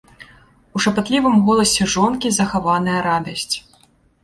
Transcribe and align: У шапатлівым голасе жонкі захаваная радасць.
У 0.77 0.81
шапатлівым 0.85 1.35
голасе 1.51 1.83
жонкі 1.97 2.33
захаваная 2.41 2.99
радасць. 3.11 3.55